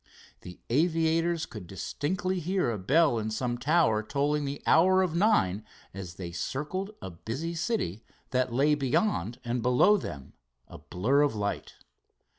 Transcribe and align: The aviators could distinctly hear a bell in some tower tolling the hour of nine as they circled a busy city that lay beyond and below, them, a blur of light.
The 0.41 0.59
aviators 0.71 1.45
could 1.45 1.67
distinctly 1.67 2.39
hear 2.39 2.71
a 2.71 2.79
bell 2.79 3.19
in 3.19 3.29
some 3.29 3.59
tower 3.59 4.01
tolling 4.01 4.45
the 4.45 4.63
hour 4.65 5.03
of 5.03 5.15
nine 5.15 5.63
as 5.93 6.15
they 6.15 6.31
circled 6.31 6.95
a 7.03 7.11
busy 7.11 7.53
city 7.53 8.03
that 8.31 8.51
lay 8.51 8.73
beyond 8.73 9.39
and 9.45 9.61
below, 9.61 9.97
them, 9.97 10.33
a 10.67 10.79
blur 10.79 11.21
of 11.21 11.35
light. 11.35 11.75